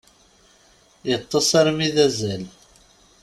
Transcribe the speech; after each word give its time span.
Iṭṭes 1.13 1.49
armi 1.59 1.87
d 1.95 1.97
azal. 2.05 2.43